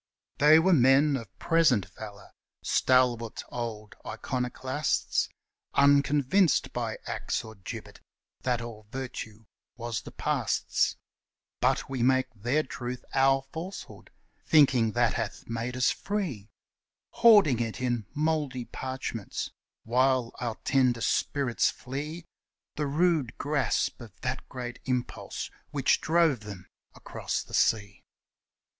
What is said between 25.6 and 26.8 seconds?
which drove them